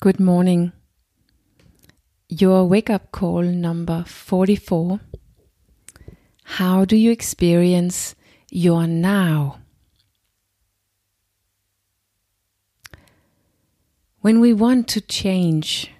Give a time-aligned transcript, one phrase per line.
[0.00, 0.70] Good morning.
[2.28, 5.00] Your wake up call number 44.
[6.44, 8.14] How do you experience
[8.48, 9.58] your now?
[14.20, 15.90] When we want to change,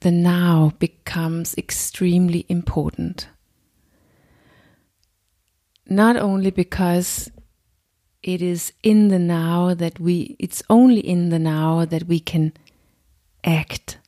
[0.00, 3.28] the now becomes extremely important.
[5.88, 7.30] Not only because
[8.24, 12.52] it is in the now that we, it's only in the now that we can
[13.44, 13.98] act.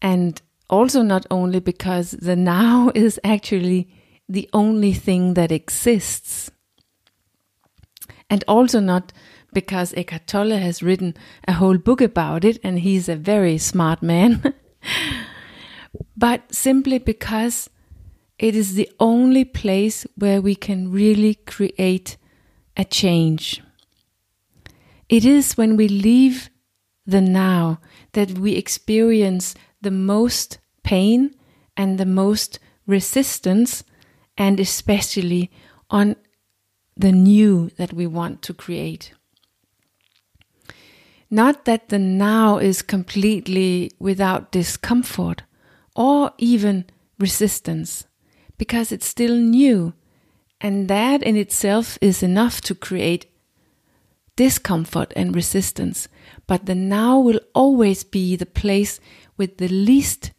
[0.00, 3.88] And also, not only because the now is actually
[4.28, 6.50] the only thing that exists.
[8.30, 9.12] And also, not
[9.52, 11.14] because Eckhart Tolle has written
[11.46, 14.54] a whole book about it and he's a very smart man,
[16.16, 17.70] but simply because
[18.38, 22.16] it is the only place where we can really create
[22.76, 23.62] a change.
[25.08, 26.50] It is when we leave
[27.08, 27.80] the now
[28.12, 31.34] that we experience the most pain
[31.74, 33.82] and the most resistance,
[34.36, 35.50] and especially
[35.88, 36.14] on
[36.96, 39.14] the new that we want to create.
[41.30, 45.42] Not that the now is completely without discomfort
[45.96, 46.84] or even
[47.18, 48.06] resistance,
[48.58, 49.94] because it's still new,
[50.60, 53.26] and that in itself is enough to create
[54.38, 56.06] discomfort and resistance.
[56.46, 59.00] But the now will always be the place
[59.36, 60.30] with the least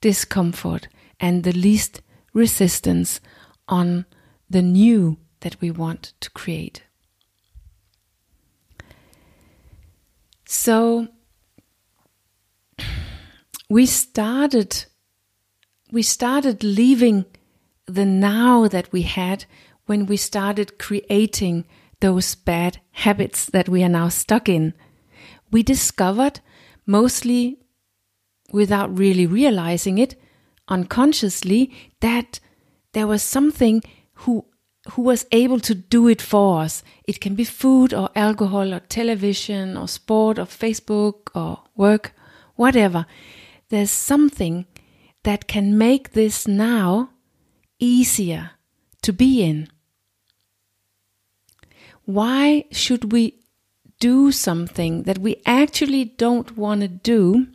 [0.00, 0.88] discomfort
[1.20, 2.02] and the least
[2.34, 3.20] resistance
[3.68, 4.06] on
[4.50, 6.82] the new that we want to create.
[10.44, 11.06] So
[13.70, 14.86] we started
[15.92, 17.24] we started leaving
[17.86, 19.44] the now that we had
[19.86, 21.66] when we started creating
[22.00, 24.74] those bad habits that we are now stuck in.
[25.50, 26.40] We discovered
[26.86, 27.58] mostly
[28.52, 30.20] without really realizing it
[30.68, 32.40] unconsciously that
[32.92, 33.82] there was something
[34.14, 34.44] who
[34.92, 36.82] who was able to do it for us.
[37.04, 42.14] It can be food or alcohol or television or sport or Facebook or work,
[42.54, 43.04] whatever.
[43.68, 44.66] There's something
[45.24, 47.10] that can make this now
[47.78, 48.52] easier
[49.02, 49.68] to be in.
[52.08, 53.34] Why should we
[54.00, 57.48] do something that we actually don't want to do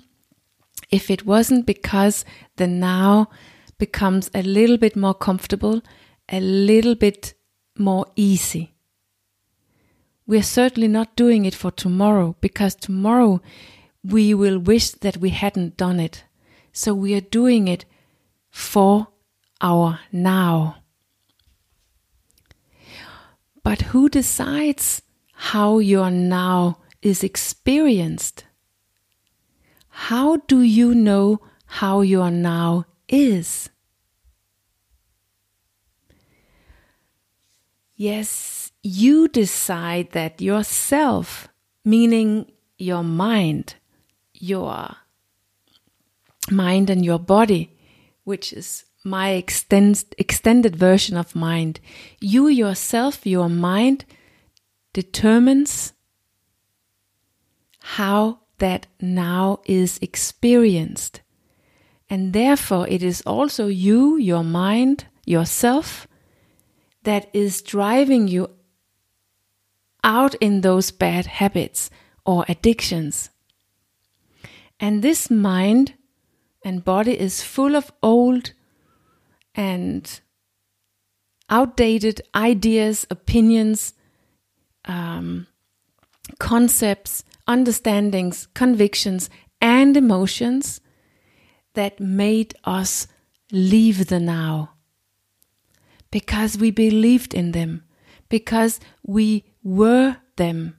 [0.91, 2.23] if it wasn't because
[2.57, 3.31] the now
[3.79, 5.81] becomes a little bit more comfortable,
[6.29, 7.33] a little bit
[7.79, 8.75] more easy.
[10.27, 13.41] We're certainly not doing it for tomorrow because tomorrow
[14.03, 16.25] we will wish that we hadn't done it.
[16.71, 17.85] So we are doing it
[18.51, 19.07] for
[19.61, 20.82] our now.
[23.63, 25.01] But who decides
[25.31, 28.43] how your now is experienced?
[29.87, 33.69] How do you know how your now is?
[37.95, 41.47] Yes, you decide that yourself,
[41.85, 43.75] meaning your mind,
[44.33, 44.97] your
[46.51, 47.77] mind and your body,
[48.25, 51.79] which is my extend, extended version of mind.
[52.19, 54.05] You yourself, your mind,
[54.93, 55.93] determines
[57.79, 61.21] how that now is experienced.
[62.09, 66.07] And therefore, it is also you, your mind, yourself,
[67.03, 68.49] that is driving you
[70.03, 71.89] out in those bad habits
[72.25, 73.29] or addictions.
[74.79, 75.93] And this mind
[76.63, 78.53] and body is full of old
[79.55, 80.21] and
[81.49, 83.93] outdated ideas, opinions,
[84.85, 85.47] um,
[86.39, 89.29] concepts, understandings, convictions,
[89.61, 90.81] and emotions
[91.73, 93.07] that made us
[93.51, 94.71] leave the now.
[96.11, 97.83] Because we believed in them,
[98.29, 100.77] because we were them.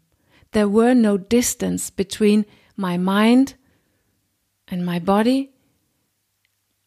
[0.52, 2.46] There were no distance between
[2.76, 3.54] my mind
[4.68, 5.52] and my body,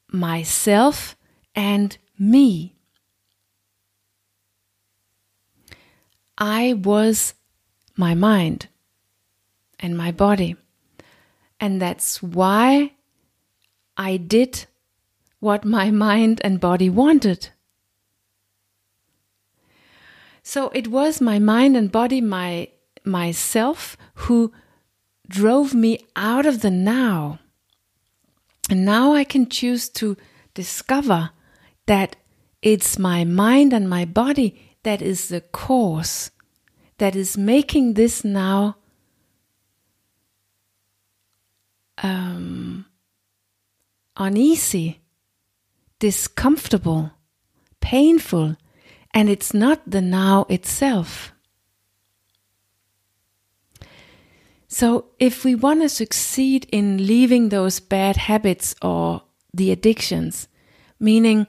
[0.09, 1.16] myself
[1.57, 2.75] and me.
[6.37, 7.33] I was
[7.95, 8.67] my mind
[9.79, 10.55] and my body.
[11.59, 12.93] And that's why
[13.97, 14.67] I did
[15.39, 17.49] what my mind and body wanted.
[20.43, 22.69] So it was my mind and body, my
[23.03, 24.53] myself, who
[25.27, 27.39] drove me out of the now.
[28.69, 30.15] And now I can choose to
[30.53, 31.31] discover
[31.87, 32.15] that
[32.61, 36.31] it's my mind and my body that is the cause
[36.97, 38.75] that is making this now
[42.03, 42.85] um,
[44.15, 45.01] uneasy,
[45.99, 47.11] discomfortable,
[47.81, 48.55] painful,
[49.13, 51.33] and it's not the now itself.
[54.67, 59.23] So, if we want to succeed in leaving those bad habits or
[59.53, 60.47] the addictions,
[60.99, 61.47] meaning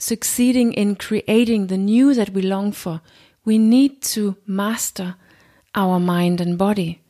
[0.00, 3.00] succeeding in creating the new that we long for,
[3.44, 5.16] we need to master
[5.74, 7.00] our mind and body,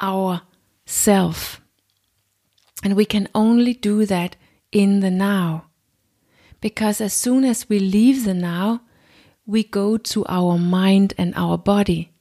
[0.00, 0.42] our
[0.86, 1.60] self.
[2.82, 4.36] And we can only do that
[4.72, 5.66] in the now.
[6.60, 8.82] Because as soon as we leave the now,
[9.46, 12.12] we go to our mind and our body,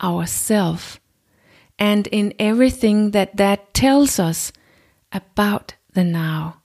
[0.00, 1.00] our self,
[1.78, 4.52] and in everything that that tells us
[5.12, 6.59] about the now.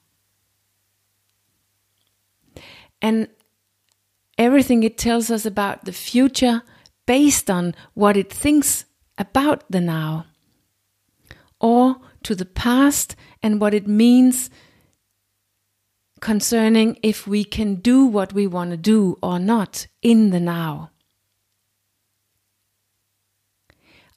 [3.06, 3.28] And
[4.36, 6.64] everything it tells us about the future
[7.06, 8.86] based on what it thinks
[9.16, 10.26] about the now,
[11.60, 14.50] or to the past and what it means
[16.20, 20.90] concerning if we can do what we want to do or not in the now.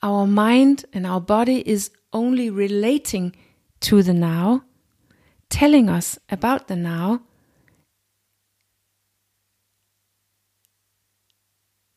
[0.03, 3.37] Our mind and our body is only relating
[3.81, 4.63] to the now,
[5.51, 7.28] telling us about the now,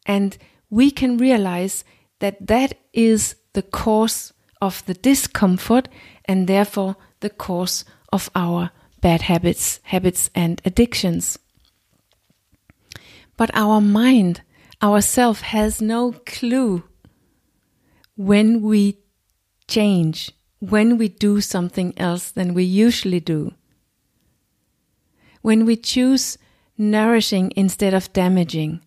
[0.05, 0.37] and
[0.69, 1.83] we can realize
[2.19, 5.89] that that is the cause of the discomfort
[6.25, 7.83] and therefore the cause
[8.13, 8.71] of our
[9.01, 11.39] bad habits, habits and addictions.
[13.37, 14.41] But our mind,
[14.81, 16.83] our self has no clue
[18.15, 18.99] when we
[19.67, 23.53] change, when we do something else than we usually do.
[25.41, 26.37] When we choose
[26.77, 28.81] nourishing instead of damaging,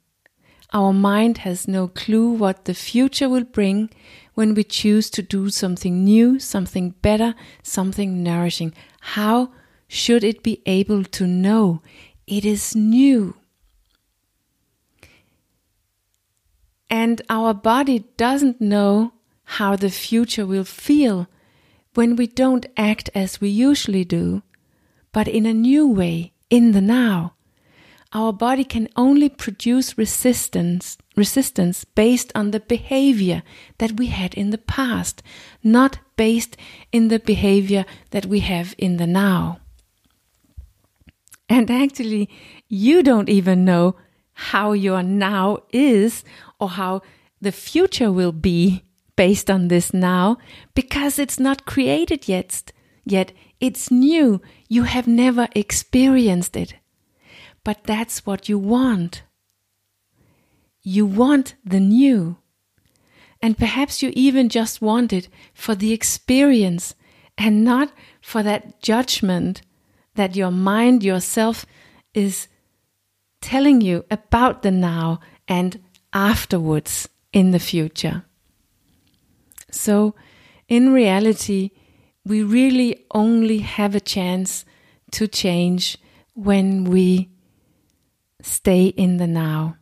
[0.74, 3.88] our mind has no clue what the future will bring
[4.34, 8.74] when we choose to do something new, something better, something nourishing.
[9.00, 9.52] How
[9.86, 11.80] should it be able to know
[12.26, 13.36] it is new?
[16.90, 19.12] And our body doesn't know
[19.44, 21.28] how the future will feel
[21.94, 24.42] when we don't act as we usually do,
[25.12, 27.34] but in a new way, in the now
[28.14, 33.42] our body can only produce resistance resistance based on the behavior
[33.78, 35.22] that we had in the past
[35.62, 36.56] not based
[36.92, 39.58] in the behavior that we have in the now.
[41.48, 42.30] And actually
[42.68, 43.96] you don't even know
[44.32, 46.24] how your now is
[46.58, 47.02] or how
[47.40, 48.82] the future will be
[49.16, 50.38] based on this now
[50.74, 52.72] because it's not created yet
[53.04, 54.40] yet it's new.
[54.68, 56.74] You have never experienced it
[57.64, 59.22] but that's what you want.
[60.82, 62.36] You want the new.
[63.42, 66.94] And perhaps you even just want it for the experience
[67.36, 69.62] and not for that judgment
[70.14, 71.66] that your mind, yourself,
[72.12, 72.48] is
[73.40, 75.82] telling you about the now and
[76.12, 78.24] afterwards in the future.
[79.70, 80.14] So,
[80.68, 81.70] in reality,
[82.24, 84.64] we really only have a chance
[85.10, 85.98] to change
[86.34, 87.28] when we
[88.44, 89.76] stay in the now.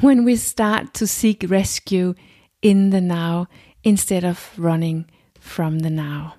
[0.00, 2.14] When we start to seek rescue
[2.62, 3.48] in the now
[3.84, 5.06] instead of running
[5.38, 6.34] from the now.